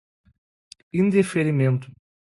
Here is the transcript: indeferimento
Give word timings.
indeferimento 0.99 1.93